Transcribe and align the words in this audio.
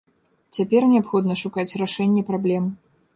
Цяпер 0.57 0.87
неабходна 0.93 1.37
шукаць 1.43 1.77
рашэнне 1.83 2.25
праблем. 2.31 2.63